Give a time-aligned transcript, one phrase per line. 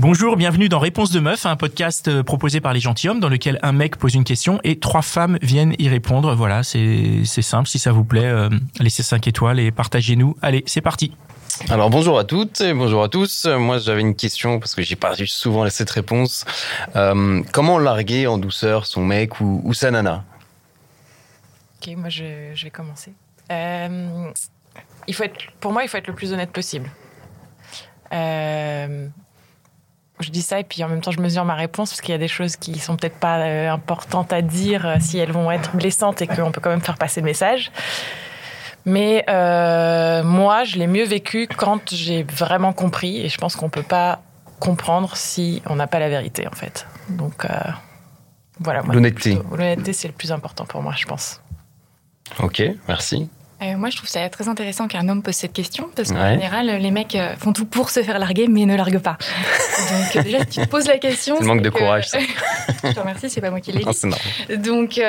[0.00, 3.58] Bonjour, bienvenue dans Réponse de Meuf, un podcast euh, proposé par les gentilshommes dans lequel
[3.60, 6.34] un mec pose une question et trois femmes viennent y répondre.
[6.34, 10.38] Voilà, c'est simple, si ça vous plaît, euh, laissez 5 étoiles et partagez-nous.
[10.40, 11.12] Allez, c'est parti.
[11.68, 13.44] Alors bonjour à toutes et bonjour à tous.
[13.44, 16.46] Moi j'avais une question parce que j'ai pas souvent cette réponse.
[16.96, 20.24] Euh, comment larguer en douceur son mec ou, sa nana?
[21.76, 23.12] Ok, moi je, vais commencer.
[23.50, 26.88] il faut être, pour moi, il faut être le plus honnête possible.
[28.12, 29.08] Euh,
[30.20, 32.14] je dis ça et puis en même temps je mesure ma réponse parce qu'il y
[32.14, 35.50] a des choses qui sont peut-être pas euh, importantes à dire euh, si elles vont
[35.50, 37.70] être blessantes et qu'on peut quand même faire passer le message.
[38.86, 43.68] Mais euh, moi, je l'ai mieux vécu quand j'ai vraiment compris et je pense qu'on
[43.68, 44.22] peut pas
[44.58, 46.86] comprendre si on n'a pas la vérité en fait.
[47.08, 47.46] Donc
[48.58, 48.82] voilà.
[48.82, 49.38] L'honnêteté.
[49.50, 51.42] L'honnêteté, c'est le plus important pour moi, je pense.
[52.38, 53.28] Ok, merci.
[53.62, 56.66] Euh, moi, je trouve ça très intéressant qu'un homme pose cette question, parce qu'en général,
[56.66, 59.18] les mecs euh, font tout pour se faire larguer, mais ne larguent pas.
[59.20, 61.36] Donc, euh, déjà, tu te poses la question.
[61.38, 62.18] C'est le manque de courage, ça.
[62.84, 64.56] je te remercie, c'est pas moi qui l'ai dit.
[64.56, 65.00] Donc,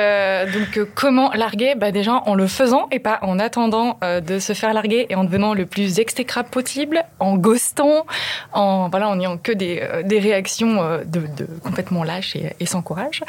[0.52, 1.74] donc comment larguer?
[1.76, 5.24] Bah, Déjà, en le faisant et pas en attendant de se faire larguer et en
[5.24, 8.06] devenant le plus extécrable possible, en ghostant,
[8.52, 12.82] en voilà, en ayant que des, des réactions de, de, complètement lâches et, et, sans
[12.82, 13.22] courage.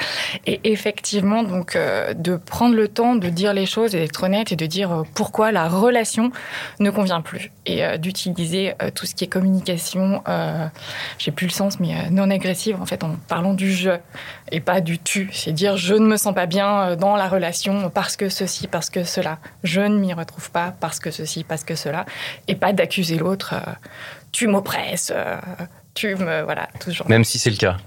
[0.45, 4.55] Et effectivement, donc, de prendre le temps de dire les choses et d'être honnête et
[4.55, 6.31] de dire pourquoi la relation
[6.79, 10.67] ne convient plus et euh, d'utiliser euh, tout ce qui est communication, euh,
[11.17, 13.91] j'ai plus le sens, mais non agressive en fait en parlant du je
[14.51, 15.29] et pas du tu.
[15.33, 18.89] C'est dire je ne me sens pas bien dans la relation parce que ceci, parce
[18.89, 19.39] que cela.
[19.63, 22.05] Je ne m'y retrouve pas parce que ceci, parce que cela.
[22.47, 23.55] Et pas d'accuser l'autre.
[24.31, 25.11] tu m'oppresses.
[25.93, 27.07] tu me voilà toujours.
[27.09, 27.77] Même si c'est le cas.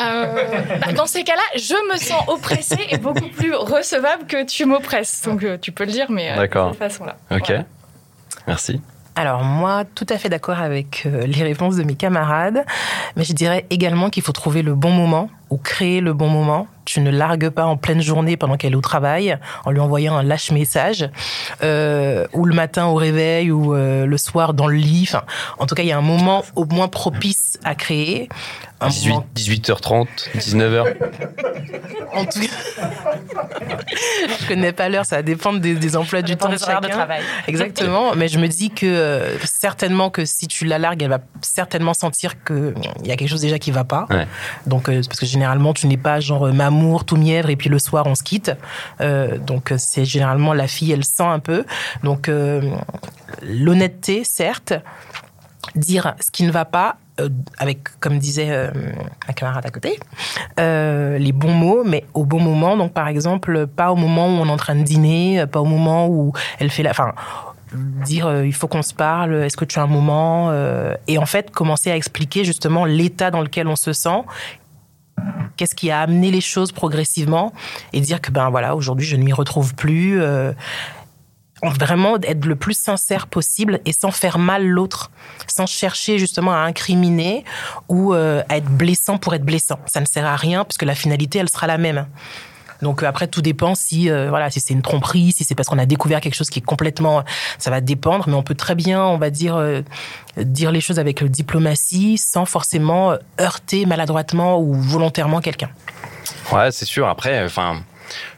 [0.00, 4.64] Euh, bah, dans ces cas-là, je me sens oppressée et beaucoup plus recevable que tu
[4.64, 5.22] m'oppresses.
[5.24, 7.16] Donc euh, tu peux le dire, mais euh, de cette façon-là.
[7.30, 7.52] Ok.
[8.46, 8.80] Merci.
[9.16, 12.64] Alors moi, tout à fait d'accord avec les réponses de mes camarades,
[13.16, 16.68] mais je dirais également qu'il faut trouver le bon moment ou créer le bon moment.
[16.88, 20.16] Tu ne largues pas en pleine journée pendant qu'elle est au travail en lui envoyant
[20.16, 21.10] un lâche message
[21.60, 25.10] ou le matin au réveil ou le soir dans le lit.
[25.58, 28.30] en tout cas, il y a un moment au moins propice à créer
[28.86, 30.94] 18, h 30 19h.
[32.14, 32.90] En tout cas,
[34.40, 36.80] je connais pas l'heure, ça va dépendre des, emplois du temps de chacun.
[36.80, 37.22] De travail.
[37.48, 41.18] Exactement, mais je me dis que euh, certainement que si tu la largues, elle va
[41.42, 44.06] certainement sentir que il y a quelque chose déjà qui va pas.
[44.66, 46.52] Donc euh, parce que généralement tu n'es pas genre euh,
[47.04, 48.52] tout mièvre et puis le soir on se quitte.
[49.00, 51.64] donc c'est généralement la fille, elle sent un peu.
[52.02, 52.30] Donc
[53.42, 54.74] l'honnêteté, certes,
[55.74, 57.28] dire ce qui ne va pas euh,
[57.58, 58.70] avec, comme disait euh,
[59.28, 59.98] un camarade à côté,
[60.60, 62.76] euh, les bons mots, mais au bon moment.
[62.76, 65.64] Donc, par exemple, pas au moment où on est en train de dîner, pas au
[65.64, 66.90] moment où elle fait la.
[66.90, 67.12] Enfin,
[67.72, 70.50] dire il faut qu'on se parle, est-ce que tu as un moment
[71.06, 74.22] Et en fait, commencer à expliquer justement l'état dans lequel on se sent
[75.56, 77.52] qu'est-ce qui a amené les choses progressivement
[77.92, 80.20] et dire que ben voilà aujourd'hui je ne m'y retrouve plus
[81.62, 85.10] vraiment être le plus sincère possible et sans faire mal l'autre,
[85.46, 87.44] sans chercher justement à incriminer
[87.88, 89.78] ou euh, à être blessant pour être blessant.
[89.86, 92.06] Ça ne sert à rien puisque la finalité, elle sera la même.
[92.82, 95.68] Donc euh, après, tout dépend si euh, voilà, si c'est une tromperie, si c'est parce
[95.68, 97.24] qu'on a découvert quelque chose qui est complètement,
[97.58, 98.24] ça va dépendre.
[98.28, 99.60] Mais on peut très bien, on va dire,
[100.36, 105.70] dire les choses avec diplomatie, sans forcément heurter maladroitement ou volontairement quelqu'un.
[106.52, 107.08] Ouais, c'est sûr.
[107.08, 107.82] Après, enfin,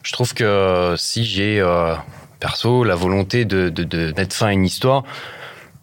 [0.02, 1.60] je trouve que si j'ai
[2.40, 5.04] perso, la volonté de, de, mettre fin à une histoire.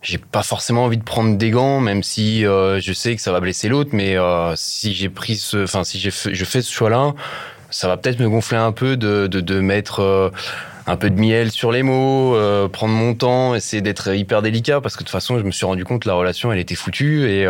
[0.01, 3.31] J'ai pas forcément envie de prendre des gants, même si euh, je sais que ça
[3.31, 3.91] va blesser l'autre.
[3.93, 7.13] Mais euh, si j'ai pris ce, enfin si j'ai je fais ce choix-là,
[7.69, 10.29] ça va peut-être me gonfler un peu de, de, de mettre euh,
[10.85, 12.37] un peu de miel sur les mots,
[12.71, 15.65] prendre mon temps, essayer d'être hyper délicat parce que de toute façon, je me suis
[15.65, 17.45] rendu compte que la relation, elle était foutue et,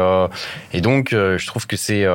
[0.74, 2.08] et donc je trouve que c'est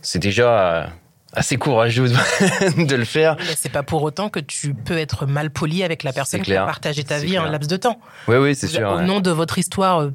[0.00, 0.90] c'est déjà
[1.32, 2.08] assez courageux
[2.76, 3.36] de le faire.
[3.38, 6.54] Mais c'est pas pour autant que tu peux être mal poli avec la personne qui
[6.54, 7.98] a partagé ta vie en laps de temps.
[8.28, 8.88] Oui, oui, c'est sûr.
[8.88, 10.10] Au nom de votre histoire, euh,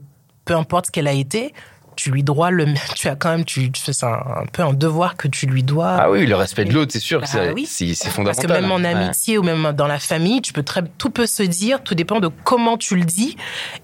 [0.45, 1.53] peu importe ce qu'elle a été,
[1.97, 5.17] tu lui dois le, tu as quand même, tu, fais un, un, peu un devoir
[5.17, 5.97] que tu lui dois.
[5.99, 7.65] Ah oui, le respect de l'autre, c'est sûr, bah, c'est, oui.
[7.65, 8.47] c'est, fondamental.
[8.47, 11.25] Parce que même en amitié ou même dans la famille, tu peux très, tout peut
[11.25, 13.35] se dire, tout dépend de comment tu le dis.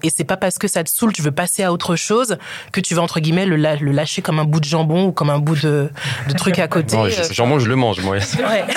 [0.02, 2.38] Et c'est pas parce que ça te saoule, tu veux passer à autre chose,
[2.72, 5.30] que tu vas entre guillemets le, le lâcher comme un bout de jambon ou comme
[5.30, 5.90] un bout de,
[6.28, 6.96] de truc à côté.
[6.96, 8.16] Non, je, jambon, je le mange, moi.
[8.16, 8.64] Ouais.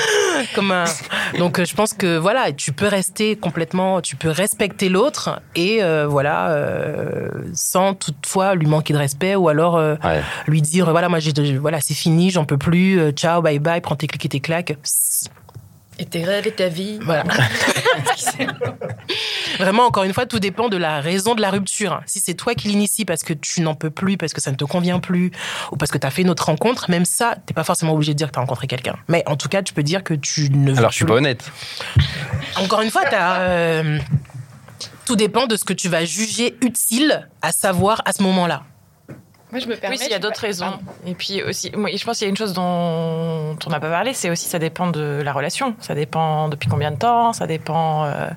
[0.54, 0.84] comme un...
[1.38, 6.06] Donc je pense que voilà, tu peux rester complètement, tu peux respecter l'autre et euh,
[6.06, 9.96] voilà, euh, sans toute fois lui manquer de respect ou alors euh,
[10.46, 13.80] lui dire voilà moi j'ai voilà c'est fini j'en peux plus euh, ciao bye bye
[13.80, 14.76] prends tes clics et tes claques
[15.98, 16.98] Et tes rêves et ta vie.
[17.02, 17.24] Voilà.
[19.58, 22.00] Vraiment, encore une fois, tout dépend de la raison de la rupture.
[22.06, 24.56] Si c'est toi qui l'initie parce que tu n'en peux plus, parce que ça ne
[24.56, 25.30] te convient plus,
[25.72, 28.12] ou parce que tu as fait une autre rencontre, même ça, t'es pas forcément obligé
[28.12, 28.96] de dire que tu as rencontré quelqu'un.
[29.08, 31.14] Mais en tout cas, tu peux dire que tu ne veux Alors, je suis pas
[31.14, 31.50] honnête.
[32.56, 33.98] Encore une fois, euh,
[35.04, 38.62] tout dépend de ce que tu vas juger utile à savoir à ce moment-là.
[39.50, 39.96] Moi, je me permets.
[39.98, 40.78] Oui, il y a d'autres raisons.
[41.06, 43.90] Et puis aussi, moi, je pense qu'il y a une chose dont on n'a pas
[43.90, 45.74] parlé, c'est aussi ça dépend de la relation.
[45.80, 48.04] Ça dépend depuis combien de temps, ça dépend.
[48.04, 48.28] Euh,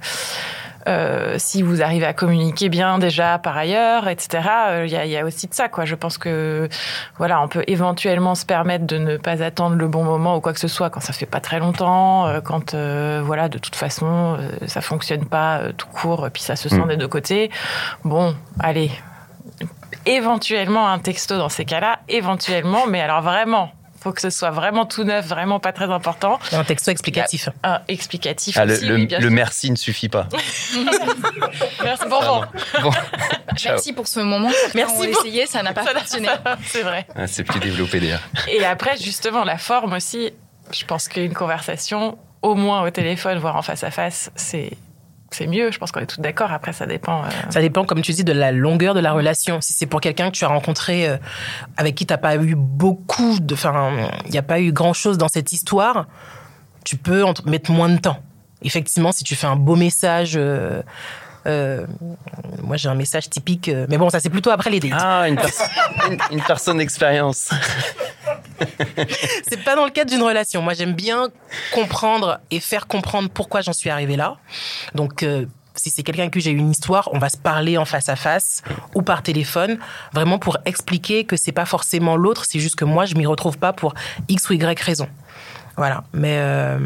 [0.87, 4.47] euh, si vous arrivez à communiquer bien déjà par ailleurs, etc.
[4.69, 5.85] Euh, il y, a, aussi de ça, quoi.
[5.85, 6.69] Je pense que
[7.17, 10.53] voilà, on peut éventuellement se permettre de ne pas attendre le bon moment ou quoi
[10.53, 14.37] que ce soit quand ça fait pas très longtemps, euh, quand voilà, de toute façon
[14.65, 16.87] ça fonctionne pas tout court, puis ça se sent mm.
[16.87, 17.51] des deux côtés.
[18.03, 18.91] Bon, allez,
[20.05, 23.71] éventuellement un texto dans ces cas-là, éventuellement, mais alors vraiment
[24.01, 26.39] faut que ce soit vraiment tout neuf, vraiment pas très important.
[26.51, 27.49] un texto explicatif.
[27.63, 30.27] Un explicatif ah, aussi, le, merci ne suffit pas.
[31.83, 32.05] merci.
[32.09, 32.19] Bon,
[32.81, 32.91] bon.
[33.65, 34.49] Merci pour ce moment.
[34.73, 34.95] Merci.
[34.97, 36.29] On essayé, ça n'a pas fonctionné.
[36.65, 37.05] C'est vrai.
[37.15, 38.21] Ah, c'est plus développé d'ailleurs.
[38.47, 40.31] Et après, justement, la forme aussi.
[40.71, 44.71] Je pense qu'une conversation, au moins au téléphone, voire en face à face, c'est
[45.31, 45.71] c'est mieux.
[45.71, 46.51] Je pense qu'on est tous d'accord.
[46.51, 47.23] Après, ça dépend.
[47.23, 47.29] Euh.
[47.49, 49.61] Ça dépend, comme tu dis, de la longueur de la relation.
[49.61, 51.17] Si c'est pour quelqu'un que tu as rencontré, euh,
[51.77, 53.53] avec qui tu n'as pas eu beaucoup de.
[53.53, 56.07] Enfin, il n'y a pas eu grand chose dans cette histoire,
[56.83, 58.19] tu peux mettre moins de temps.
[58.61, 60.33] Effectivement, si tu fais un beau message.
[61.47, 61.87] Euh,
[62.61, 64.93] moi, j'ai un message typique, mais bon, ça c'est plutôt après les dates.
[64.95, 65.39] Ah, une,
[66.31, 67.49] une personne d'expérience.
[69.49, 70.61] c'est pas dans le cadre d'une relation.
[70.61, 71.29] Moi, j'aime bien
[71.73, 74.37] comprendre et faire comprendre pourquoi j'en suis arrivée là.
[74.95, 78.09] Donc, euh, si c'est quelqu'un qui j'ai une histoire, on va se parler en face
[78.09, 78.61] à face
[78.93, 79.79] ou par téléphone,
[80.13, 83.57] vraiment pour expliquer que c'est pas forcément l'autre, c'est juste que moi, je m'y retrouve
[83.57, 83.93] pas pour
[84.27, 85.07] X ou Y raison.
[85.81, 86.03] Voilà.
[86.13, 86.77] Mais euh,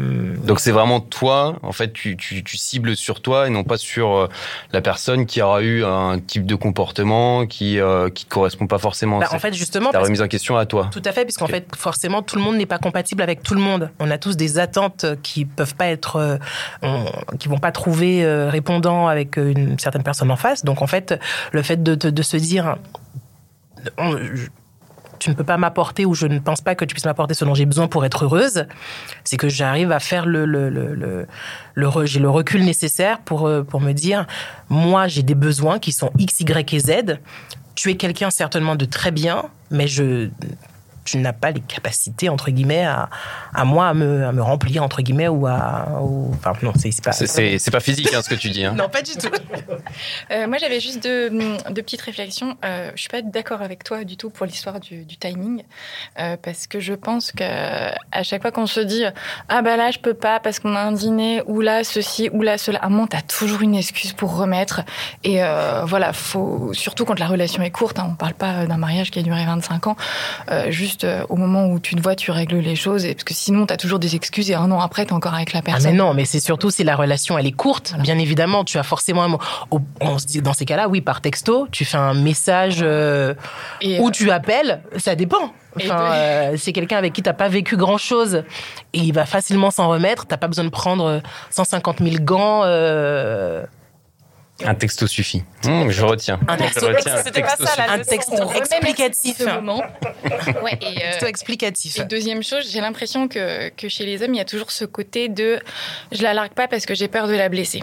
[0.46, 1.56] donc c'est vraiment toi.
[1.62, 4.28] En fait, tu, tu, tu, cibles sur toi et non pas sur euh,
[4.72, 9.18] la personne qui aura eu un type de comportement qui euh, qui correspond pas forcément.
[9.18, 10.88] Bah, en fait, justement, ta remise en question à toi.
[10.90, 13.60] Tout à fait, puisqu'en fait, forcément, tout le monde n'est pas compatible avec tout le
[13.60, 13.90] monde.
[13.98, 16.38] On a tous des attentes qui peuvent pas être,
[17.38, 20.64] qui vont pas trouver répondant avec une certaine personne en face.
[20.64, 21.20] Donc en fait,
[21.52, 22.76] le fait de, de, de se dire
[25.26, 27.44] tu ne peux pas m'apporter ou je ne pense pas que tu puisses m'apporter ce
[27.44, 28.66] dont j'ai besoin pour être heureuse,
[29.24, 33.64] c'est que j'arrive à faire le, le, le, le, j'ai le recul nécessaire pour, euh,
[33.64, 34.28] pour me dire,
[34.68, 37.18] moi, j'ai des besoins qui sont X, Y et Z.
[37.74, 40.28] Tu es quelqu'un certainement de très bien, mais je
[41.06, 43.08] tu n'as pas les capacités entre guillemets à,
[43.54, 45.86] à moi à me, à me, remplir entre guillemets ou à
[46.32, 48.74] enfin non c'est pas c'est pas physique hein, ce que tu dis hein.
[48.76, 49.28] non pas du tout.
[50.30, 52.56] Euh, moi j'avais juste deux, deux, petites réflexions.
[52.64, 55.62] Euh, je suis pas d'accord avec toi du tout pour l'histoire du, du, timing
[56.18, 59.04] euh, parce que je pense que à chaque fois qu'on se dit
[59.48, 62.42] ah bah là je peux pas parce qu'on a un dîner ou là ceci ou
[62.42, 64.82] là cela à un moment t'as toujours une excuse pour remettre.
[65.22, 68.78] Et euh, voilà faut surtout quand la relation est courte hein, on parle pas d'un
[68.78, 69.96] mariage qui a duré 25 ans.
[70.50, 73.24] Euh, juste euh, au moment où tu te vois, tu règles les choses, et, parce
[73.24, 75.52] que sinon, tu as toujours des excuses et un an après, tu es encore avec
[75.52, 75.86] la personne.
[75.86, 78.78] Ah mais non, mais c'est surtout si la relation, elle est courte, bien évidemment, tu
[78.78, 79.38] as forcément un mot.
[80.00, 83.34] On se dit, dans ces cas-là, oui, par texto, tu fais un message euh,
[83.82, 85.52] ou euh, tu appelles, ça dépend.
[85.76, 88.44] Enfin, c'est quelqu'un avec qui t'as pas vécu grand chose
[88.94, 90.24] et il va facilement s'en remettre.
[90.24, 91.20] T'as pas besoin de prendre
[91.50, 92.62] 150 000 gants.
[94.64, 95.44] Un texto suffit.
[95.64, 96.40] Mmh, je retiens.
[96.48, 96.86] Un texto,
[97.24, 99.40] C'était pas ça, un texto explicatif.
[99.40, 99.82] moment.
[100.62, 101.98] ouais, et, euh, texto explicatif.
[101.98, 104.84] Et deuxième chose, j'ai l'impression que, que chez les hommes, il y a toujours ce
[104.84, 105.58] côté de
[106.10, 107.82] je la largue pas parce que j'ai peur de la blesser.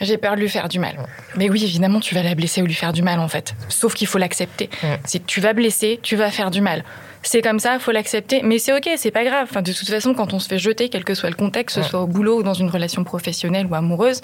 [0.00, 0.96] J'ai peur de lui faire du mal.
[1.34, 3.54] Mais oui, évidemment, tu vas la blesser ou lui faire du mal, en fait.
[3.68, 4.70] Sauf qu'il faut l'accepter.
[5.04, 6.84] Si tu vas blesser, tu vas faire du mal
[7.28, 8.40] c'est comme ça, faut l'accepter.
[8.42, 9.46] Mais c'est ok, c'est pas grave.
[9.50, 11.82] Enfin, de toute façon, quand on se fait jeter, quel que soit le contexte, que
[11.82, 14.22] ce soit au boulot ou dans une relation professionnelle ou amoureuse,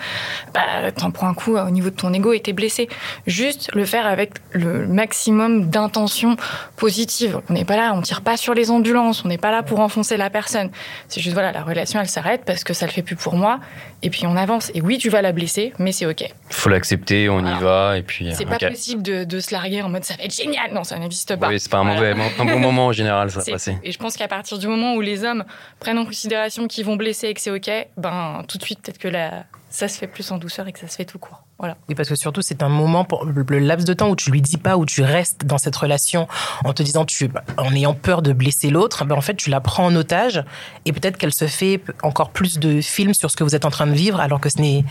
[0.55, 2.89] bah, t'en prends un coup au niveau de ton ego et t'es blessé.
[3.27, 6.37] Juste le faire avec le maximum d'intention
[6.77, 7.43] positive.
[7.51, 9.81] On n'est pas là, on tire pas sur les ambulances, on n'est pas là pour
[9.81, 10.71] enfoncer la personne.
[11.09, 13.61] C'est juste voilà, la relation elle s'arrête parce que ça le fait plus pour moi.
[14.03, 14.71] Et puis on avance.
[14.73, 16.25] Et oui, tu vas la blesser, mais c'est ok.
[16.49, 18.33] Faut l'accepter, on y va et puis.
[18.35, 20.73] C'est pas possible de, de, se larguer en mode ça va être génial.
[20.73, 21.49] Non, ça n'existe pas.
[21.49, 23.79] Oui, c'est pas un mauvais, un bon moment général, ça va passer.
[23.83, 25.45] Et je pense qu'à partir du moment où les hommes
[25.81, 28.99] prennent en considération qu'ils vont blesser et que c'est OK, ben, tout de suite, peut-être
[28.99, 29.45] que la...
[29.69, 31.43] ça se fait plus en douceur et que ça se fait tout court.
[31.59, 31.77] Voilà.
[31.89, 34.43] Oui, parce que surtout, c'est un moment, pour le laps de temps où tu lui
[34.43, 36.27] dis pas, où tu restes dans cette relation
[36.65, 39.61] en te disant, tu, en ayant peur de blesser l'autre, ben en fait, tu la
[39.61, 40.45] prends en otage
[40.85, 43.71] et peut-être qu'elle se fait encore plus de films sur ce que vous êtes en
[43.71, 44.85] train de vivre alors que ce n'est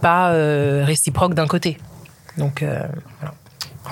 [0.00, 1.78] pas euh, réciproque d'un côté.
[2.36, 2.82] Donc, euh,
[3.20, 3.34] voilà.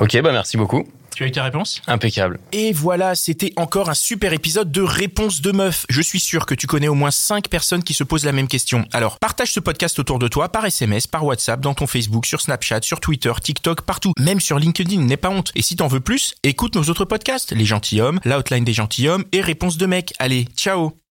[0.01, 0.87] Ok, bah merci beaucoup.
[1.17, 2.39] Tu as eu ta réponse Impeccable.
[2.53, 5.87] Et voilà, c'était encore un super épisode de Réponse de meuf.
[5.89, 8.49] Je suis sûr que tu connais au moins 5 personnes qui se posent la même
[8.49, 8.85] question.
[8.93, 12.43] Alors, partage ce podcast autour de toi par SMS, par WhatsApp, dans ton Facebook, sur
[12.43, 14.13] Snapchat, sur Twitter, TikTok, partout.
[14.19, 15.53] Même sur LinkedIn, n'aie pas honte.
[15.55, 19.41] Et si t'en veux plus, écoute nos autres podcasts, Les Gentilhommes, L'Outline des Gentilhommes et
[19.41, 20.13] Réponse de mec.
[20.19, 20.99] Allez, ciao